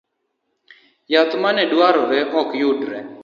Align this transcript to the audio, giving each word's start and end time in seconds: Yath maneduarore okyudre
Yath 1.11 1.33
maneduarore 1.41 2.21
okyudre 2.39 2.97